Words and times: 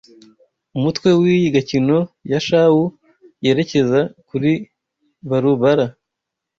Umutwe 0.77 1.09
wiyi 1.21 1.49
gakino 1.55 1.97
ya 2.31 2.39
Shawu 2.45 2.85
yerekeza 3.43 3.99
kuri 4.27 4.51
Barubara 5.29 5.85